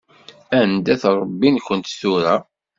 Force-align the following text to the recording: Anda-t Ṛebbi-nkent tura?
Anda-t 0.59 1.03
Ṛebbi-nkent 1.17 1.93
tura? 1.99 2.35